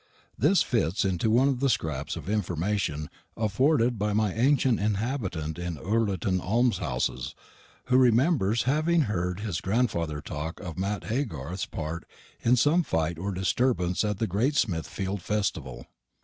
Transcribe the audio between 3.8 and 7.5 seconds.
by my ancient inhabitant in Ullerton Almshouses,